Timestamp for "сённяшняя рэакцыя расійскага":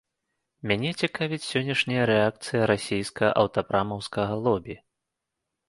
1.51-3.31